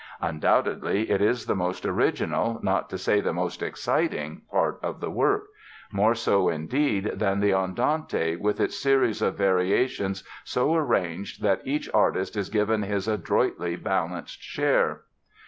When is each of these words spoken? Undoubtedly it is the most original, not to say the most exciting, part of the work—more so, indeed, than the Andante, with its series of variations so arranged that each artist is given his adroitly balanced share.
Undoubtedly 0.21 1.11
it 1.11 1.21
is 1.21 1.45
the 1.45 1.53
most 1.53 1.85
original, 1.85 2.59
not 2.63 2.89
to 2.89 2.97
say 2.97 3.21
the 3.21 3.31
most 3.31 3.61
exciting, 3.61 4.41
part 4.49 4.79
of 4.81 4.99
the 4.99 5.11
work—more 5.11 6.15
so, 6.15 6.49
indeed, 6.49 7.03
than 7.13 7.39
the 7.39 7.53
Andante, 7.53 8.35
with 8.35 8.59
its 8.59 8.75
series 8.81 9.21
of 9.21 9.37
variations 9.37 10.23
so 10.43 10.73
arranged 10.73 11.43
that 11.43 11.61
each 11.65 11.87
artist 11.93 12.35
is 12.35 12.49
given 12.49 12.81
his 12.81 13.07
adroitly 13.07 13.75
balanced 13.75 14.41
share. 14.41 15.01